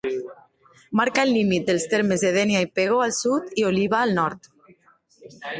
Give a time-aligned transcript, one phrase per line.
[0.99, 4.53] Marca el límit dels termes de Dénia i Pego al sud i Oliva al nord.